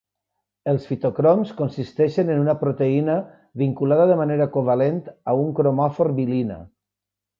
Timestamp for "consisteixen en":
1.59-2.41